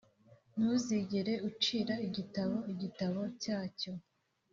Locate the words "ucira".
1.49-1.93